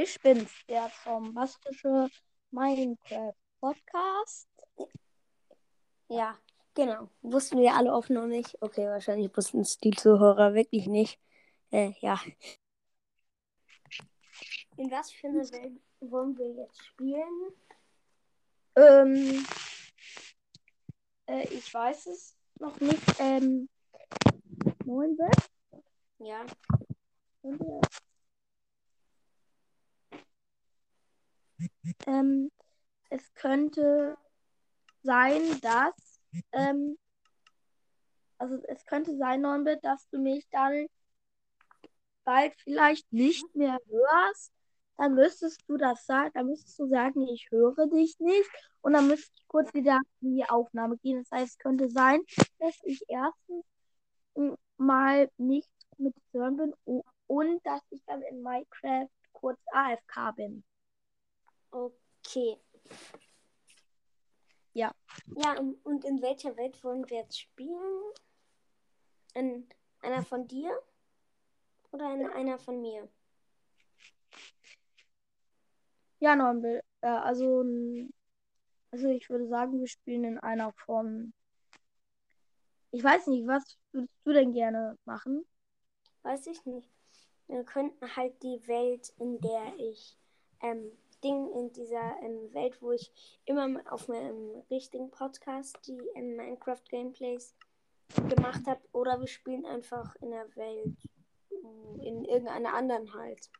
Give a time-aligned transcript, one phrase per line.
[0.00, 2.08] Ich bin's, der bombastische
[2.52, 4.48] Minecraft Podcast.
[6.06, 6.38] Ja,
[6.72, 7.08] genau.
[7.22, 8.56] Wussten wir alle oft noch nicht.
[8.62, 11.18] Okay, wahrscheinlich wussten es die Zuhörer wirklich nicht.
[11.72, 12.20] Äh, ja.
[14.76, 17.52] In was für eine Welt wollen wir jetzt spielen?
[18.76, 19.44] Ähm,
[21.26, 23.02] äh, ich weiß es noch nicht.
[23.18, 23.68] Ähm,
[24.84, 25.50] 9 Bit?
[26.20, 26.46] Ja.
[32.06, 32.50] Ähm,
[33.10, 34.16] es könnte
[35.02, 36.20] sein, dass,
[36.52, 36.98] ähm,
[38.38, 40.86] also es könnte sein, Neunbit, dass du mich dann
[42.24, 44.52] bald vielleicht nicht mehr hörst.
[44.96, 48.50] Dann müsstest du das sagen, dann müsstest du sagen, ich höre dich nicht.
[48.80, 51.18] Und dann müsste ich kurz wieder in die Aufnahme gehen.
[51.18, 52.20] Das heißt, es könnte sein,
[52.58, 53.64] dass ich erstens
[54.76, 60.64] mal nicht mit hören bin und dass ich dann in Minecraft kurz AFK bin.
[61.70, 62.58] Okay.
[64.72, 64.94] Ja.
[65.36, 68.12] Ja, und in welcher Welt wollen wir jetzt spielen?
[69.34, 69.68] In
[70.00, 70.70] einer von dir
[71.90, 73.08] oder in einer von mir?
[76.20, 76.82] Ja, Neunbill.
[77.00, 77.64] Äh, also,
[78.90, 81.32] also ich würde sagen, wir spielen in einer von.
[82.90, 85.44] Ich weiß nicht, was würdest du denn gerne machen?
[86.22, 86.90] Weiß ich nicht.
[87.46, 90.16] Wir könnten halt die Welt, in der ich
[90.60, 93.12] ähm, Ding in dieser ähm, Welt, wo ich
[93.44, 97.54] immer auf meinem richtigen Podcast die ähm, Minecraft Gameplays
[98.28, 100.96] gemacht habe, oder wir spielen einfach in der Welt,
[102.00, 103.50] in irgendeiner anderen halt.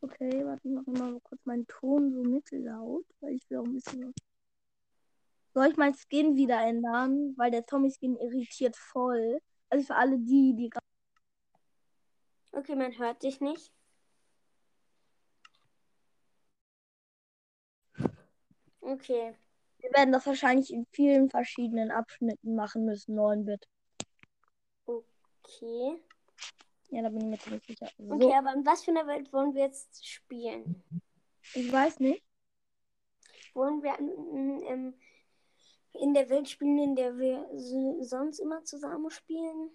[0.00, 3.74] Okay, warte, ich mache mal kurz meinen Ton so mittellaut, weil ich will auch ein
[3.74, 4.12] bisschen.
[5.54, 7.34] Soll ich mein Skin wieder ändern?
[7.36, 9.38] Weil der Tommy-Skin irritiert voll.
[9.68, 10.84] Also für alle die, die gerade.
[12.50, 13.70] Okay, man hört dich nicht.
[18.82, 19.34] Okay.
[19.78, 23.68] Wir werden das wahrscheinlich in vielen verschiedenen Abschnitten machen müssen, 9-Bit.
[24.84, 26.00] Okay.
[26.90, 27.88] Ja, da bin ich mir ziemlich sicher.
[27.98, 28.12] So.
[28.12, 30.82] Okay, aber in was für einer Welt wollen wir jetzt spielen?
[31.54, 32.22] Ich weiß nicht.
[33.54, 34.94] Wollen wir in,
[35.94, 37.48] in der Welt spielen, in der wir
[38.04, 39.70] sonst immer zusammen spielen?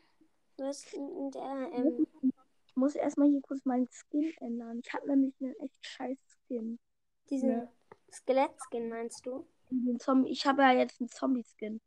[0.57, 2.07] Was in der, ähm...
[2.67, 4.79] Ich muss erstmal hier kurz meinen Skin ändern.
[4.83, 6.79] Ich habe nämlich einen echt scheiß Skin.
[7.29, 7.71] Diesen ne?
[8.12, 9.45] Skelett-Skin meinst du?
[10.25, 11.81] Ich habe ja jetzt einen Zombie-Skin.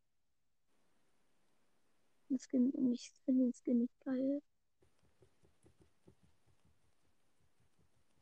[2.29, 4.43] Ich finde den Skin nicht geil.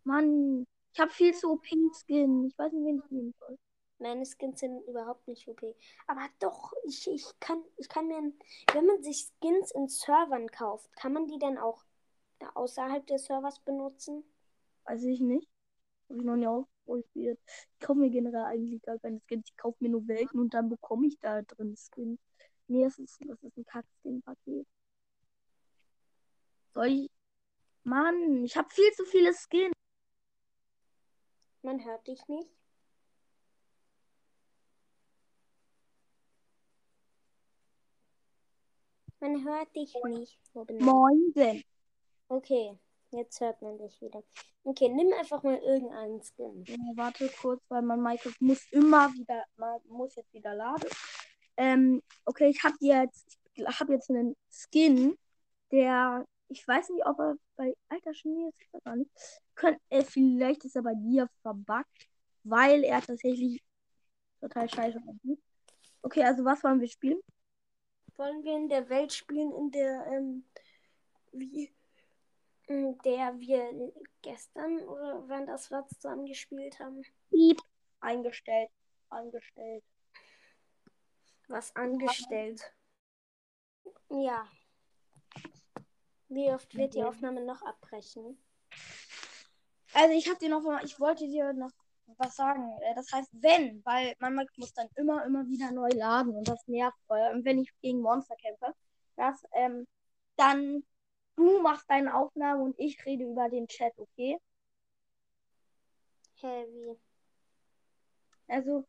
[0.05, 2.47] Mann, ich habe viel zu OP-Skin.
[2.47, 3.59] Ich weiß nicht, wen ich nehmen soll.
[3.99, 5.61] Meine Skins sind überhaupt nicht OP.
[6.07, 8.33] Aber doch, ich, ich, kann, ich kann mir.
[8.73, 11.85] Wenn man sich Skins in Servern kauft, kann man die dann auch
[12.55, 14.25] außerhalb des Servers benutzen?
[14.85, 15.49] Weiß ich nicht.
[16.09, 16.47] Habe ich noch nie
[16.89, 17.39] ausprobiert.
[17.47, 19.49] Ich kaufe mir generell eigentlich gar keine Skins.
[19.51, 22.19] Ich kaufe mir nur Welten und dann bekomme ich da drin Skins.
[22.67, 24.67] Nee, das ist, das ist ein Kack-Skin-Paket.
[26.75, 27.11] Soll ich.
[27.85, 29.73] Mann, ich habe viel zu viele Skins.
[31.63, 32.51] Man hört dich nicht.
[39.21, 40.39] Man hört dich nicht.
[40.81, 41.63] Moin denn.
[42.29, 42.79] Okay,
[43.11, 44.23] jetzt hört man dich wieder.
[44.65, 46.65] Okay, nimm einfach mal irgendeinen Skin.
[46.67, 50.89] Ja, warte kurz, weil mein Minecraft muss immer wieder, man muss jetzt wieder laden.
[51.57, 55.17] Ähm, okay, ich habe jetzt, ich habe jetzt einen Skin,
[55.71, 59.11] der, ich weiß nicht, ob er bei alter Schnee ist, gar nicht.
[59.55, 62.09] Könnt, äh, vielleicht ist er bei dir verbuggt,
[62.45, 63.63] weil er tatsächlich
[64.41, 65.43] total scheiße ist.
[66.03, 67.21] Okay, also was wollen wir spielen?
[68.17, 70.45] Wollen wir in der Welt spielen, in der, ähm,
[71.33, 71.73] wie,
[72.69, 73.93] der wir
[74.23, 77.03] gestern oder wann das wir zusammen gespielt haben.
[77.31, 77.61] Piep.
[78.01, 78.71] Eingestellt.
[79.09, 79.85] Angestellt.
[81.49, 82.73] Was angestellt?
[84.11, 84.47] Ja.
[86.29, 88.39] Wie oft wird die Aufnahme noch abbrechen?
[89.95, 91.73] Also ich habe dir noch, ich wollte dir noch
[92.19, 92.79] was sagen.
[92.83, 96.67] Äh, das heißt, wenn, weil man muss dann immer, immer wieder neu laden und das
[96.69, 97.31] nervt voll.
[97.33, 98.75] Und wenn ich gegen Monster kämpfe,
[99.17, 99.87] das, ähm,
[100.37, 100.85] dann
[101.39, 104.37] Du machst deine Aufnahme und ich rede über den Chat, okay?
[106.41, 106.99] Heavy.
[108.49, 108.85] Also,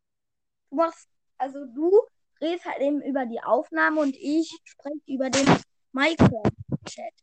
[0.72, 1.08] du machst,
[1.38, 2.02] also du
[2.42, 5.46] redest halt eben über die Aufnahme und ich spreche über den
[5.92, 7.14] Minecraft-Chat.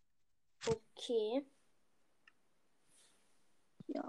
[0.64, 1.44] Okay.
[3.88, 4.08] Ja.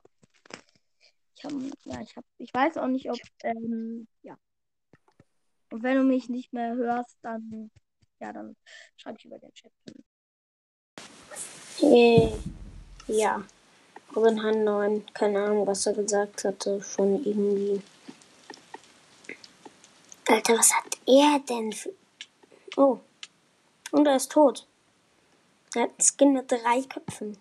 [1.35, 4.37] Ich habe, ja, ich habe, ich weiß auch nicht, ob, ähm, ja.
[5.71, 7.71] Und wenn du mich nicht mehr hörst, dann,
[8.19, 8.55] ja, dann
[8.97, 9.71] schreibe ich über den Chat.
[11.81, 12.31] Äh,
[13.07, 13.43] ja.
[14.15, 17.81] Robin Han 9, keine Ahnung, was er gesagt hatte, schon irgendwie.
[20.27, 21.93] Alter, was hat er denn für.
[22.75, 22.99] Oh.
[23.91, 24.65] Und er ist tot.
[25.75, 27.37] Er hat einen Skin mit drei Köpfen.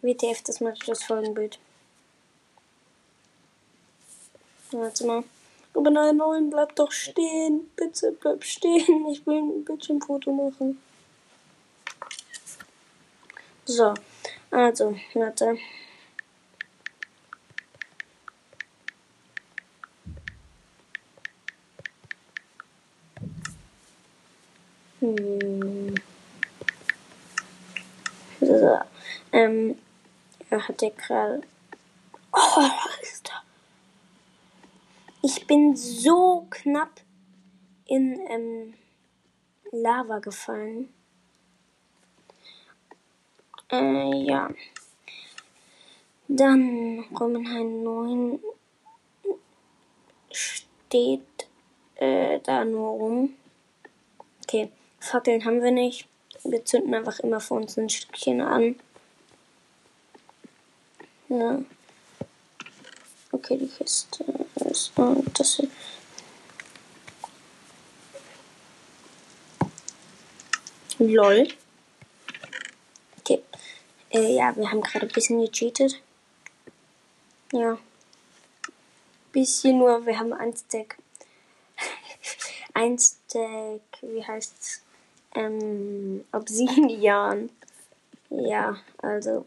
[0.00, 1.58] WTF, das mache ich das Folgenbild.
[4.72, 5.24] Warte mal.
[5.74, 7.70] Robin Han 9, bleib doch stehen.
[7.76, 9.06] Bitte bleib stehen.
[9.10, 10.78] Ich will ein Bildschirmfoto machen.
[13.64, 13.94] So,
[14.50, 15.56] also, warte.
[25.00, 25.94] Hm.
[28.40, 28.78] So,
[29.32, 29.78] ähm,
[30.50, 31.42] er hat ja gerade.
[32.32, 32.70] Oh,
[35.52, 37.02] bin so knapp
[37.84, 38.74] in ähm,
[39.70, 40.88] Lava gefallen.
[43.70, 44.48] Äh, ja.
[46.26, 48.40] Dann Romanheim 9
[50.30, 51.20] steht
[51.96, 53.34] äh, da nur rum.
[54.44, 54.70] Okay,
[55.00, 56.08] Fackeln haben wir nicht.
[56.44, 58.76] Wir zünden einfach immer vor uns ein Stückchen an.
[61.28, 61.60] Ja.
[63.32, 64.41] Okay, die Kiste
[64.72, 64.92] ist.
[64.98, 65.68] Und das hier.
[70.98, 71.48] LOL.
[73.20, 73.42] Okay.
[74.10, 76.00] Äh, ja, wir haben gerade ein bisschen gecheatet.
[77.52, 77.78] Ja.
[79.32, 80.98] Bisschen nur, wir haben ein Stack.
[82.74, 84.82] ein Stack, wie heißt's?
[85.34, 87.50] Ähm, Obsidian.
[88.30, 89.46] Ja, also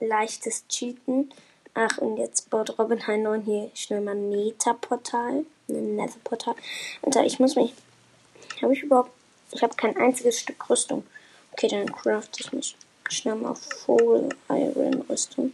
[0.00, 1.32] leichtes Cheaten.
[1.80, 5.44] Ach, und jetzt baut Robin Hein 9 hier schnell mal ein Nether-Portal.
[5.68, 6.56] Ein Nether-Portal.
[7.02, 7.72] Alter, ich muss mich.
[8.60, 9.12] Habe ich überhaupt.
[9.52, 11.06] Ich habe kein einziges Stück Rüstung.
[11.52, 12.76] Okay, dann craft ich mich
[13.08, 15.52] schnell mal Full Iron Rüstung.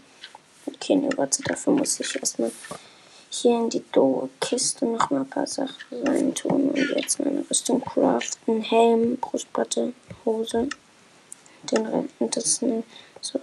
[0.65, 2.51] Okay, ne, warte, dafür muss ich erstmal
[3.29, 8.63] hier in die Do-Kiste noch mal ein paar Sachen reintun und jetzt meine Rüstung craften.
[8.63, 9.93] Helm, Brustplatte,
[10.25, 10.71] Hose.
[11.71, 12.83] Den Rest, das ist eine,
[13.21, 13.39] so,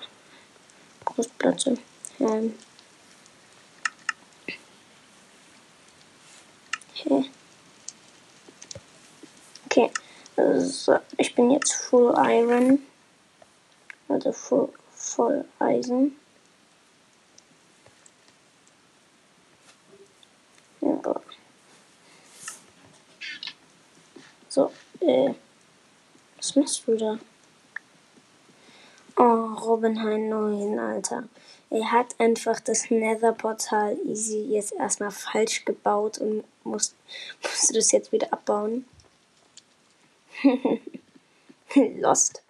[1.06, 1.77] Brustplatte,
[2.18, 2.56] Helm.
[7.12, 7.30] Okay.
[9.66, 9.92] Okay,
[10.38, 12.80] also ich bin jetzt Full Iron.
[14.08, 16.16] Also voll, voll Eisen.
[20.81, 21.22] Ja.
[24.48, 24.72] So,
[25.02, 25.34] äh.
[26.38, 27.19] Was machst du da?
[29.18, 31.24] Oh, Robinheim 9, Alter.
[31.72, 36.94] Er hat einfach das Nether-Portal easy jetzt erstmal falsch gebaut und muss,
[37.42, 38.86] musste das jetzt wieder abbauen.
[41.76, 42.44] Lost.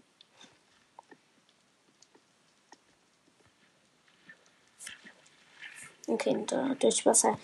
[6.08, 7.38] Okay, da durch Wasser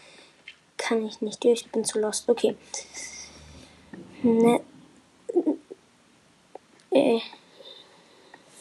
[0.78, 2.28] kann ich nicht durch, ich bin zu lost.
[2.28, 2.56] Okay.
[4.24, 4.62] Ne.
[6.92, 7.20] Äh.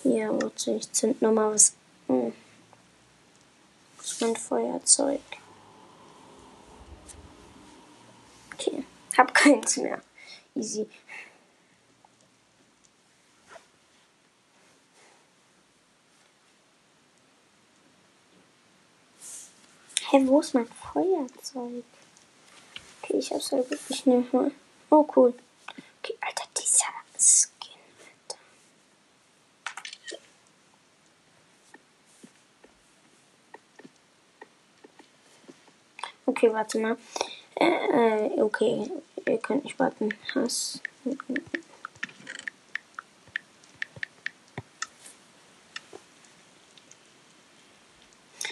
[0.05, 1.75] Ja, warte, ich zünd nochmal was.
[2.09, 2.33] Hm.
[4.21, 5.21] Mein Feuerzeug.
[8.55, 8.85] Okay,
[9.17, 10.01] hab keins mehr.
[10.55, 10.89] Easy.
[20.09, 21.85] Hä, wo ist mein Feuerzeug?
[23.03, 24.51] Okay, ich hab's halt wirklich nicht mehr.
[24.91, 25.35] Oh, cool.
[26.01, 26.87] Okay, Alter, dieser
[27.19, 28.39] Skin, Alter.
[36.37, 36.99] Okay, warte mal.
[37.55, 38.91] Äh, äh, okay,
[39.27, 40.11] ihr könnt nicht warten.
[40.35, 40.83] Hass.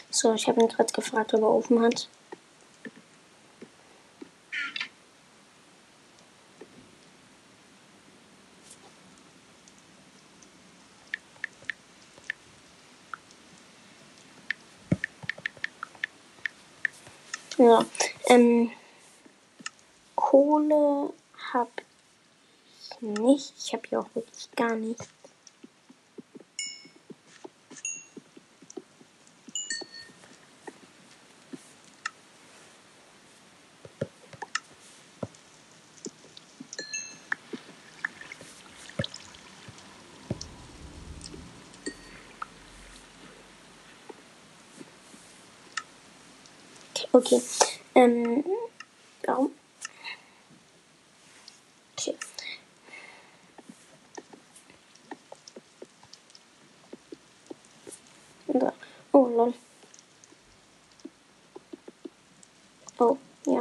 [0.09, 2.09] So, ich habe ihn gerade gefragt, ob er offen hat.
[17.57, 17.85] Ja,
[18.27, 18.73] ähm,
[20.17, 21.13] Kohle
[21.53, 21.71] habe
[22.81, 23.53] ich nicht.
[23.59, 25.09] Ich habe hier auch wirklich gar nichts.
[47.25, 47.41] Okay.
[47.95, 48.45] Ähm,
[49.25, 49.51] warum?
[51.97, 52.17] Okay.
[59.13, 59.55] Oh, lol.
[62.99, 63.17] Oh,
[63.47, 63.61] ja.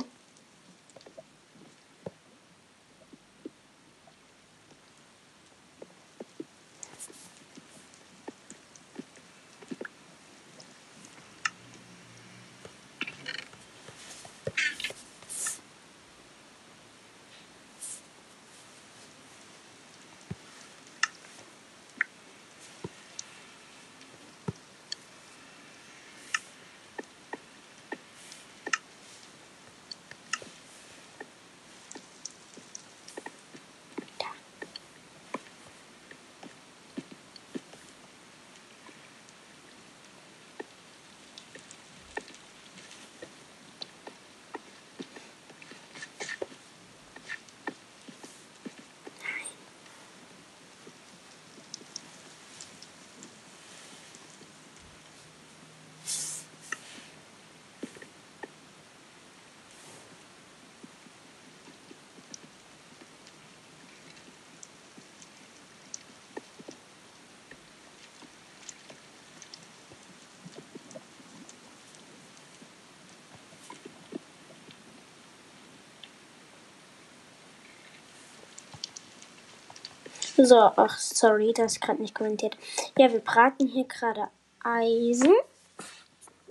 [80.35, 82.57] So, ach, sorry, das gerade nicht kommentiert.
[82.97, 84.29] Ja, wir braten hier gerade
[84.63, 85.33] Eisen.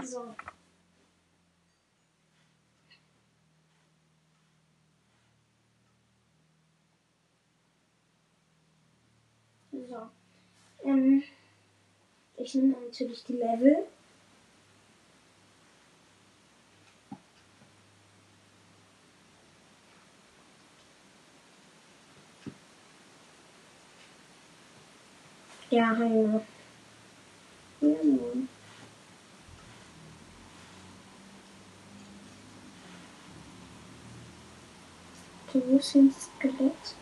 [0.02, 0.34] So.
[9.72, 10.08] So.
[10.84, 11.22] Ähm,
[12.36, 13.86] ich nehme natürlich die Level.
[25.72, 26.42] Ja, hallo.
[27.80, 28.46] Ja, nun.
[35.50, 36.94] Du bist ins Skelett.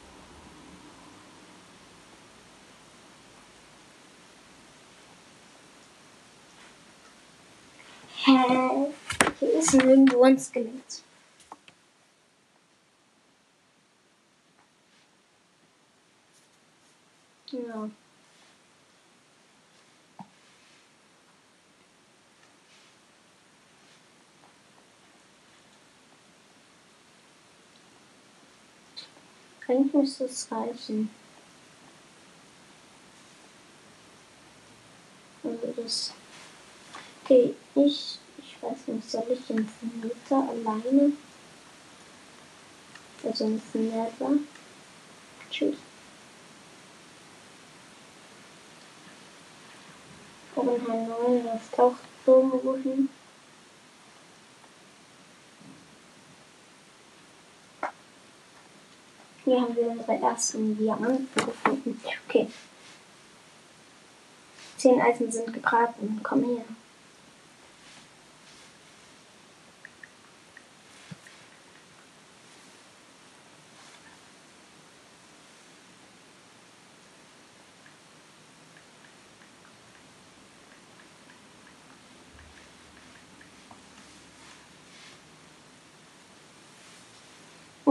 [8.25, 8.93] Hä?
[9.41, 11.03] Hier ist nirgendwo ein Skelett.
[17.51, 17.91] Ja.
[29.71, 31.11] Eigentlich müsste es reichen.
[35.45, 36.13] Also das.
[37.25, 38.19] Okay, ich.
[38.39, 39.71] Ich weiß nicht, soll ich ins
[40.03, 41.13] Meter alleine?
[43.23, 44.33] Also ins Nether.
[45.51, 45.77] Tschüss.
[50.57, 53.09] Oben H9, das taucht irgendwo hin.
[59.51, 62.01] Hier haben wir unsere ersten Diamanten gefunden.
[62.29, 62.47] Okay.
[64.77, 66.21] Zehn Eisen sind gebraten.
[66.23, 66.65] Komm her.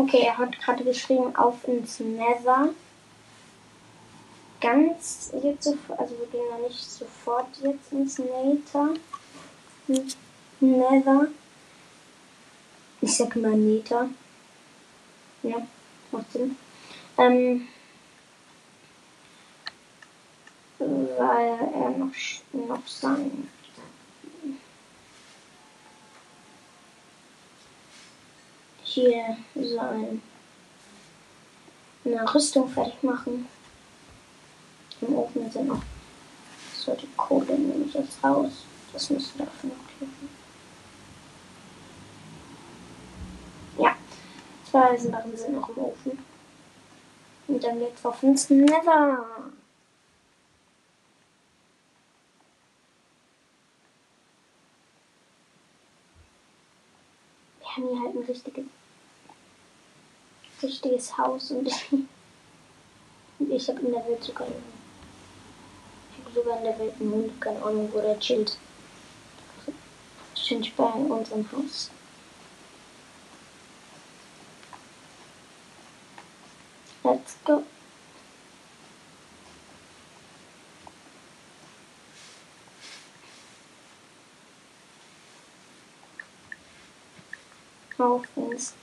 [0.09, 2.69] Okay, er hat gerade geschrieben, auf ins Nether.
[4.59, 8.95] Ganz jetzt sofort, also wir gehen ja nicht sofort jetzt ins Nether.
[10.59, 11.27] Nether.
[13.01, 14.09] Ich sag mal Nether.
[15.43, 15.67] Ja,
[16.11, 16.57] macht Sinn.
[17.19, 17.67] Ähm,
[20.79, 22.15] weil er noch,
[22.53, 23.47] noch sein
[28.99, 30.21] hier sein
[32.05, 33.47] eine Rüstung fertig machen.
[35.01, 35.81] Im Ofen sind noch
[36.75, 38.65] so die Kohle nehme ich jetzt raus.
[38.93, 40.29] Das müsste dafür noch klicken.
[43.77, 43.95] Ja,
[44.69, 46.19] zwei Eisenbarren sind noch im Ofen.
[47.47, 49.25] Und dann geht's auf ins Nether.
[57.59, 58.65] Wir haben hier halt ein richtiges
[60.61, 61.69] richtiges Haus und,
[63.39, 64.63] und ich habe in der Welt sogar einen,
[66.11, 68.57] ich habe sogar in der Welt einen Hund, keine Ahnung, wo der chillt.
[70.35, 71.91] Wahrscheinlich bei unserem Haus.
[77.03, 77.63] Let's go.
[87.97, 88.73] Auf ins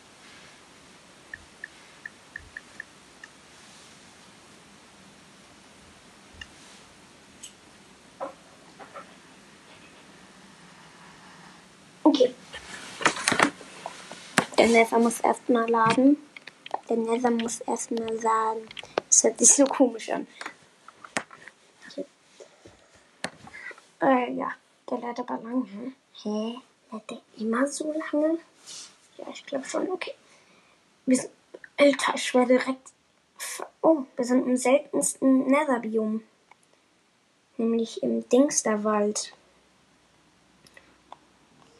[14.66, 16.16] Der Nether muss erstmal laden.
[16.88, 18.66] Der Nether muss erstmal sagen.
[19.06, 20.26] Das hört sich so komisch an.
[24.02, 24.50] Äh, ja.
[24.90, 25.92] Der lädt aber lang, hä?
[26.14, 26.58] Hä?
[26.90, 28.38] Lädt der immer so lange?
[29.18, 29.88] Ja, ich glaube schon.
[29.88, 30.14] Okay.
[31.06, 31.30] Wir sind.
[31.76, 32.90] Alter, ich werde direkt.
[33.82, 36.24] Oh, wir sind im seltensten Nether-Biom.
[37.56, 39.32] Nämlich im Dingsterwald.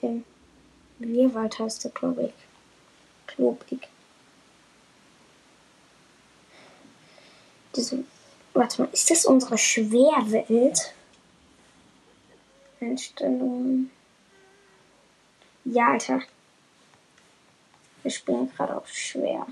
[0.02, 0.25] Im
[1.00, 2.46] Wirwald heißt der, glaube ich.
[3.37, 3.88] Klobig.
[7.76, 8.05] Diese.
[8.55, 10.95] Warte mal, ist das unsere Schwerwelt?
[12.81, 13.90] Einstellungen.
[15.64, 16.23] Ja, Alter.
[18.02, 19.47] Wir spielen gerade auf schwer.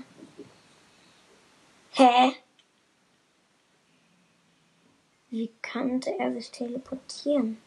[1.91, 2.31] Hä?
[5.29, 7.57] Wie konnte er sich teleportieren?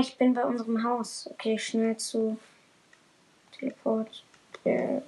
[0.00, 1.28] Ich bin bei unserem Haus.
[1.32, 2.38] Okay, schnell zu
[3.50, 4.22] Teleport.
[4.62, 5.00] Äh.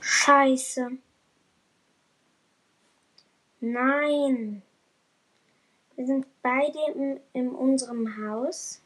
[0.00, 0.92] Scheiße.
[3.60, 4.62] Nein.
[5.96, 8.80] Wir sind beide in, in unserem Haus.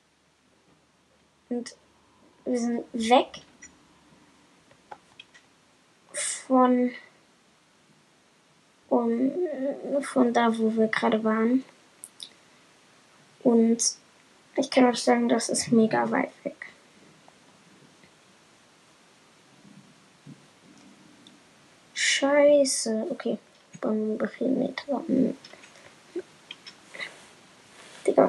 [1.51, 1.77] Und
[2.47, 3.43] wir sind weg
[6.13, 6.91] von,
[8.89, 9.31] um,
[10.01, 11.65] von da, wo wir gerade waren.
[13.43, 13.79] Und
[14.57, 16.57] ich kann euch sagen, das ist mega weit weg.
[21.95, 23.07] Scheiße.
[23.11, 23.39] Okay.
[23.81, 25.03] Bauen wir viel Meter.
[25.07, 25.37] Hm.
[28.07, 28.29] Digga,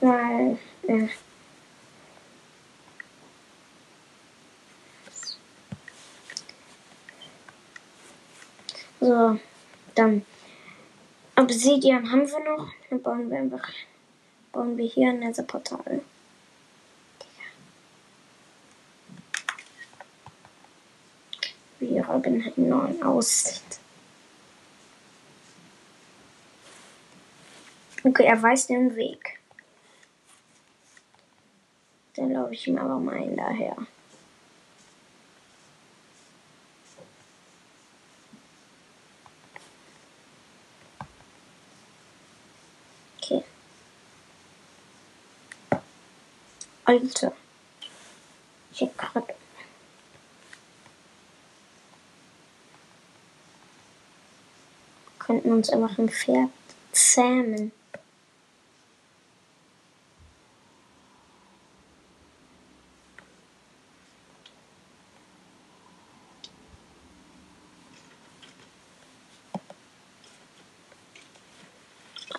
[0.00, 1.08] Weil, äh,
[9.00, 9.38] So,
[9.94, 10.24] dann.
[11.36, 12.68] Obsidian haben wir noch.
[12.90, 13.68] Dann bauen wir einfach.
[14.52, 16.00] Bauen wir hier ein Netherportal.
[21.78, 23.78] Wie Robin halt neu aussieht.
[28.02, 29.38] Okay, er weiß den Weg.
[32.14, 33.76] Dann laufe ich ihm aber mal hinterher.
[43.20, 43.44] Okay.
[46.88, 47.32] Alter.
[48.72, 49.34] Ich grad.
[55.18, 56.48] Könnten uns einfach ein Pferd
[56.92, 57.72] zähmen.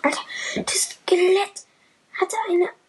[0.02, 0.20] Alter,
[0.56, 1.66] das Skelett
[2.18, 2.79] hatte eine.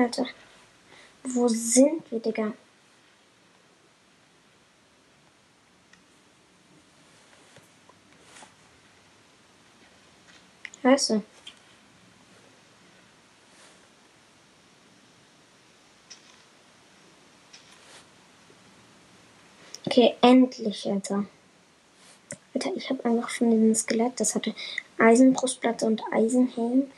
[0.00, 0.26] Alter,
[1.24, 2.54] wo sind wir, Digga?
[10.82, 11.22] Weißt du?
[19.84, 21.26] Okay, endlich, Alter.
[22.54, 24.54] Alter, ich habe einfach von diesem Skelett, das hatte
[24.96, 26.90] Eisenbrustplatte und Eisenhelm.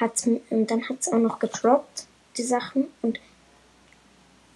[0.00, 2.07] Hat's, und dann hat es auch noch gedroppt,
[2.38, 2.86] die Sachen.
[3.02, 3.20] Und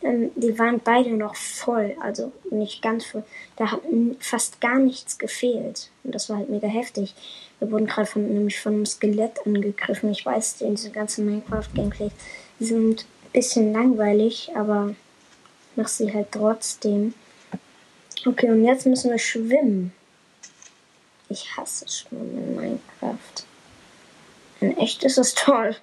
[0.02, 3.24] ähm, die waren beide noch voll, also nicht ganz voll.
[3.56, 3.80] Da hat
[4.20, 5.90] fast gar nichts gefehlt.
[6.04, 7.14] Und das war halt mega heftig.
[7.58, 10.10] Wir wurden gerade von, nämlich von einem Skelett angegriffen.
[10.10, 12.12] Ich weiß, diese ganzen Minecraft-Gameplays
[12.58, 14.94] sind ein bisschen langweilig, aber
[15.76, 17.14] mach sie halt trotzdem.
[18.24, 19.92] Okay, und jetzt müssen wir schwimmen.
[21.28, 23.44] Ich hasse Schwimmen in Minecraft.
[24.60, 25.74] In echt ist es toll.
[25.74, 25.76] Ein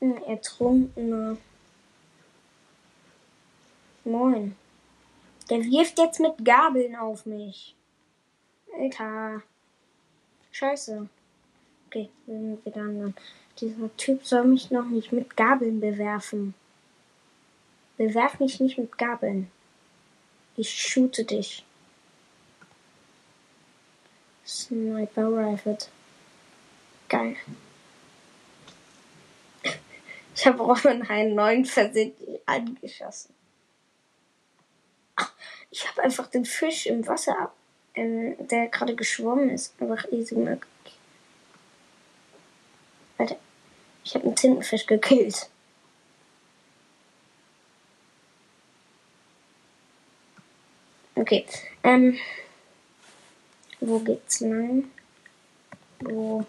[0.00, 1.36] Ertrunkener.
[4.04, 4.56] Moin.
[5.50, 7.74] Der wirft jetzt mit Gabeln auf mich.
[8.78, 9.42] Alter.
[10.52, 11.06] Scheiße.
[11.86, 13.14] Okay, wir sind wieder an.
[13.60, 16.54] Dieser Typ soll mich noch nicht mit Gabeln bewerfen.
[17.98, 19.50] Bewerf mich nicht mit Gabeln.
[20.56, 21.64] Ich shoote dich.
[24.46, 25.78] Sniper Rifle.
[27.08, 27.36] Geil.
[30.40, 33.34] Ich habe Robin einen neuen versehentlich angeschossen.
[35.16, 35.30] Ach,
[35.70, 37.52] ich habe einfach den Fisch im Wasser,
[37.92, 40.96] äh, der gerade geschwommen ist, einfach easy möglich.
[43.18, 43.36] Alter,
[44.02, 45.50] ich habe einen Tintenfisch gekillt.
[51.16, 51.44] Okay,
[51.82, 52.18] ähm,
[53.80, 54.90] wo geht's lang?
[55.98, 56.46] Wo?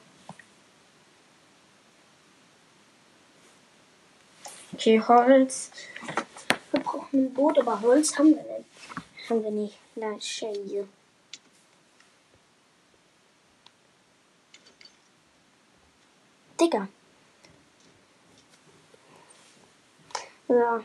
[4.74, 5.72] Okay, Holz.
[6.72, 9.30] Wir brauchen ein Boot, aber Holz haben wir nicht.
[9.30, 9.78] Haben wir nicht.
[9.96, 10.88] Na, scheiße.
[16.60, 16.88] Digga.
[20.48, 20.84] So.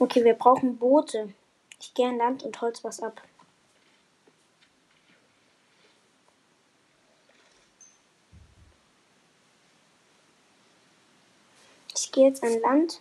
[0.00, 1.34] Okay, wir brauchen Boote.
[1.80, 3.20] Ich gehe an Land und holz was ab.
[12.00, 13.00] Ich gehe jetzt an Land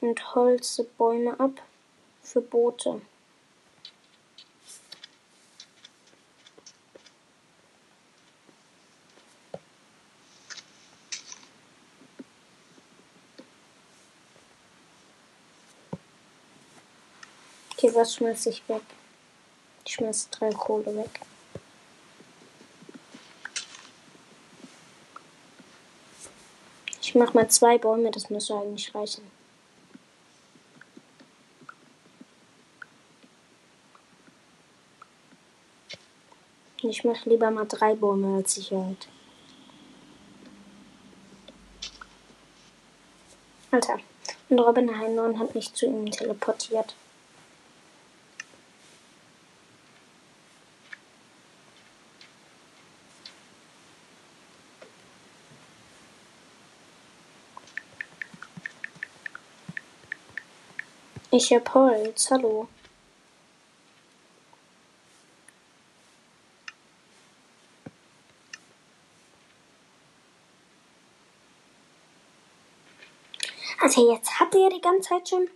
[0.00, 1.62] und holze Bäume ab
[2.20, 3.00] für Boote.
[17.72, 18.82] Okay, was schmeiß ich weg?
[19.84, 21.20] Ich schmeiß drei Kohle weg.
[27.10, 29.24] Ich mach mal zwei Bäume, das müsste eigentlich reichen.
[36.84, 39.08] Ich mache lieber mal drei Bäume als Sicherheit.
[43.72, 43.98] Alter,
[44.48, 46.94] und Robin Heinlein hat mich zu ihm teleportiert.
[61.32, 62.66] Ich hab Holz, hallo.
[73.80, 75.48] Also jetzt hat er die ganze Zeit schon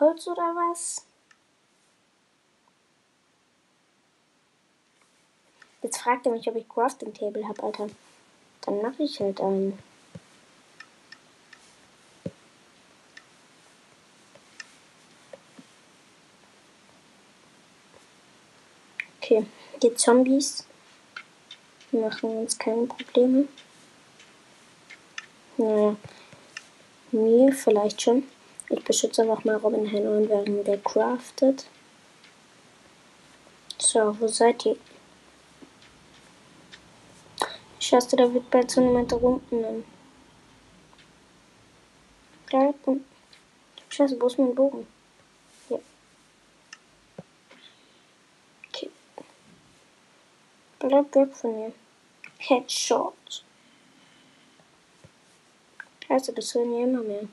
[0.00, 1.06] Holz oder was?
[5.82, 7.88] Jetzt fragt er mich, ob ich Crafting Table habe, Alter.
[8.62, 9.78] Dann mache ich halt einen.
[19.20, 19.46] Okay,
[19.82, 20.66] die Zombies
[21.90, 23.48] machen uns keine Probleme.
[25.56, 25.96] Naja,
[27.10, 28.24] mir vielleicht schon.
[28.70, 31.66] Ich beschütze einfach mal Robin Henry, während der craftet.
[33.78, 34.76] So, wo seid ihr?
[37.78, 39.84] Scheiße, da wird bald so jemand da unten.
[43.88, 44.86] Scheiße, wo ist mein Bogen?
[45.68, 45.80] Hier.
[48.68, 48.90] Okay.
[50.82, 51.72] Bleib weg von mir.
[52.38, 53.44] Headshot.
[56.04, 57.28] Scheiße, das hören ja immer mehr.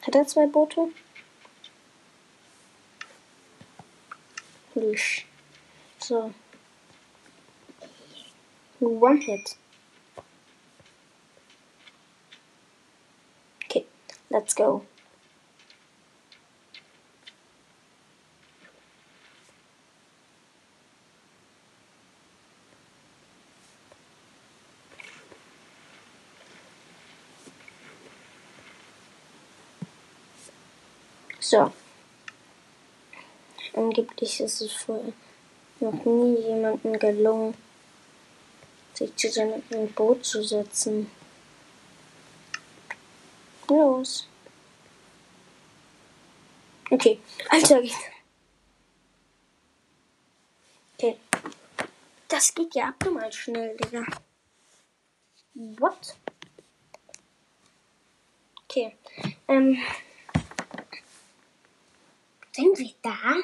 [0.00, 0.88] Hat er zwei Boote?
[4.74, 5.26] Lisch.
[5.98, 6.32] So.
[8.80, 9.58] One hit.
[13.66, 13.84] Okay,
[14.30, 14.86] let's go.
[31.44, 31.70] So.
[33.74, 35.12] Angeblich ist es vorher
[35.78, 37.54] noch nie jemandem gelungen,
[38.94, 39.62] sich zu seinem
[39.94, 41.10] Boot zu setzen.
[43.68, 44.26] Los.
[46.90, 47.82] Okay, Alter.
[50.96, 51.18] Okay.
[52.26, 54.06] Das geht ja abnormal schnell, Digga.
[55.52, 56.16] What?
[58.64, 58.96] Okay.
[59.48, 59.76] Ähm.
[62.54, 63.34] Sind wir da?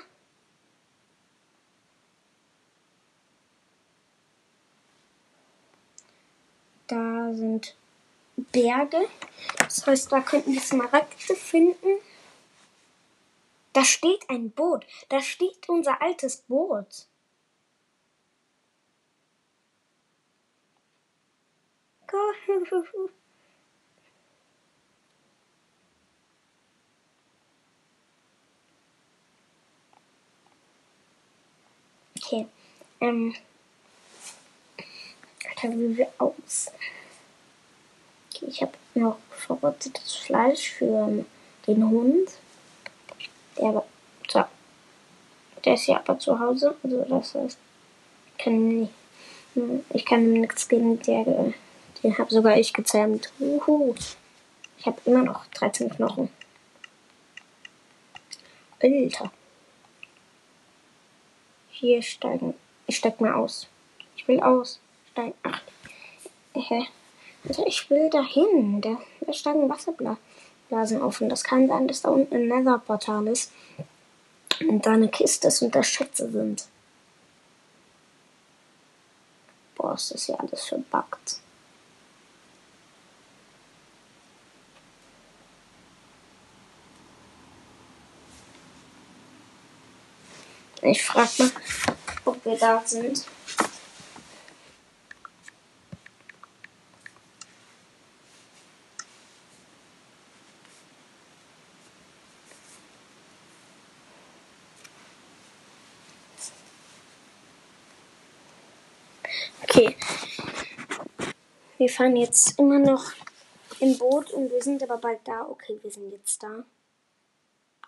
[6.87, 7.77] Da sind
[8.37, 9.09] Berge.
[9.59, 11.99] Das heißt, da könnten wir Smaragde finden.
[13.73, 14.87] Da steht ein Boot.
[15.09, 17.09] Da steht unser altes Boot.
[22.03, 23.11] Okay.
[33.01, 33.35] Ähm.
[35.49, 36.71] Alter, wie wir aus.
[38.29, 41.25] Okay, ich habe noch verrottetes Fleisch für
[41.67, 42.31] den Hund.
[43.59, 43.87] Der aber.
[44.29, 44.45] So.
[45.65, 46.77] Der ist ja aber zu Hause.
[46.83, 47.59] Also das heißt.
[48.39, 48.93] Kann nicht,
[49.91, 51.01] ich kann nichts geben.
[51.03, 51.53] Der,
[52.03, 53.33] den habe sogar ich gezähmt.
[53.39, 53.95] Uhu.
[54.79, 56.31] Ich habe immer noch 13 Knochen.
[58.83, 59.31] Alter.
[61.71, 62.55] Hier steigen.
[62.91, 63.69] Ich steig mal aus.
[64.17, 65.35] Ich will aussteigen.
[65.45, 65.61] Ach.
[66.55, 66.89] Hä?
[67.47, 68.81] Also ich will dahin.
[68.81, 71.21] Da, da steigen Wasserblasen auf.
[71.21, 73.53] Und das kann sein, dass da unten ein Nether-Portal ist.
[74.59, 76.67] Und da eine Kiste ist und da Schätze sind.
[79.77, 81.39] Boah, ist das ja alles verbuggt.
[90.83, 91.53] Ich frag mal,
[92.31, 93.27] ob wir da sind.
[109.63, 109.97] Okay.
[111.79, 113.13] Wir fahren jetzt immer noch
[113.81, 115.47] im Boot und wir sind aber bald da.
[115.49, 116.65] Okay, wir sind jetzt da.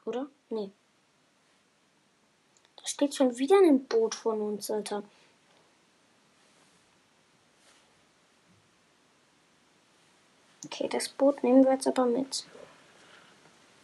[0.04, 0.26] Oder?
[0.48, 0.70] Nee.
[2.82, 5.04] Da steht schon wieder ein Boot von uns, Alter.
[10.66, 12.46] Okay, das Boot nehmen wir jetzt aber mit.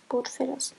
[0.08, 0.76] Boot verlassen.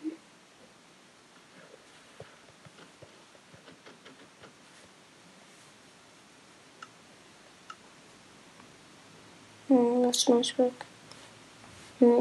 [9.67, 10.73] Hm, das schmeiß ich weg.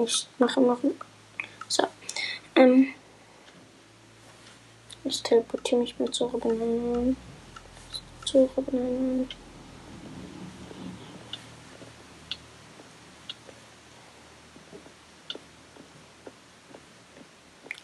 [0.04, 0.80] Ich mache noch.
[1.68, 1.84] So.
[2.54, 2.94] Ähm.
[5.08, 7.16] Ich teleportiere mich mit zur Banane.
[8.26, 9.26] Zur Banane.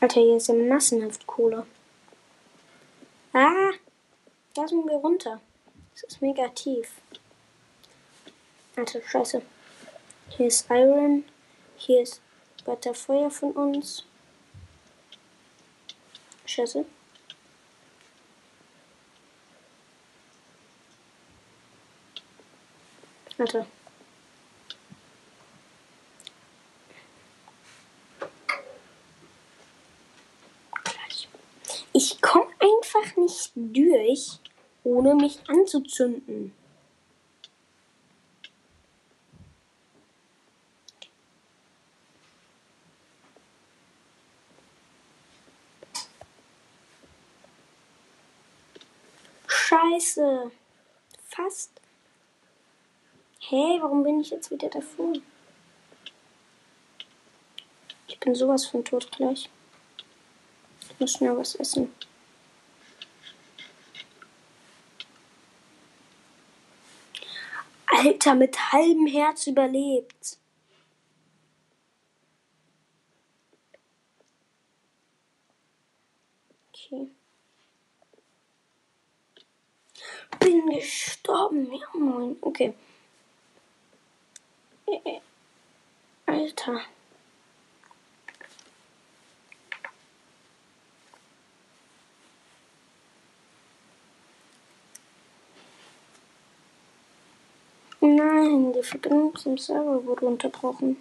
[0.00, 1.66] Alter, hier ist ja massenhaft Kohle.
[3.32, 3.70] Ah!
[4.52, 5.40] Da sind wir runter.
[5.94, 6.90] Das ist mega tief.
[8.76, 9.40] Alter, scheiße.
[10.28, 11.24] Hier ist Iron.
[11.76, 12.20] Hier ist
[12.66, 14.04] Butterfeuer von uns.
[16.44, 16.84] Scheiße.
[23.38, 23.66] Alter.
[31.92, 34.40] Ich komme einfach nicht durch,
[34.82, 36.52] ohne mich anzuzünden.
[49.46, 50.50] Scheiße.
[51.28, 51.83] Fast.
[53.46, 55.12] Hey, warum bin ich jetzt wieder davor?
[58.08, 59.50] Ich bin sowas von tot gleich.
[60.80, 61.92] Ich muss schnell was essen.
[67.84, 70.38] Alter, mit halbem Herz überlebt.
[76.72, 77.10] Okay.
[80.40, 81.70] Bin gestorben.
[81.74, 82.38] Ja, moin.
[82.40, 82.74] Okay.
[86.26, 86.80] Alter.
[98.00, 100.96] Nein, die Verbindung zum Server wurde unterbrochen.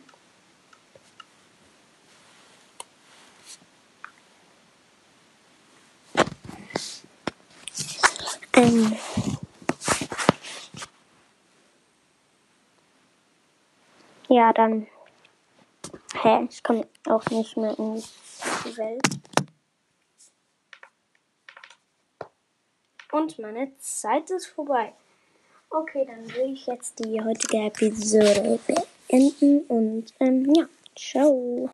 [8.54, 8.98] Ähm.
[14.34, 14.88] Ja, dann.
[16.24, 18.04] Hä, ich komme auch nicht mehr in
[18.66, 19.08] die Welt.
[23.12, 24.94] Und meine Zeit ist vorbei.
[25.70, 30.66] Okay, dann will ich jetzt die heutige Episode beenden und ähm, ja,
[30.96, 31.62] ciao.